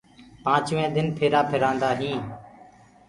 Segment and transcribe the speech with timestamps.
[0.43, 2.25] پآنچوينٚ دن ڦيرآ ڦيرآندآ هينٚ۔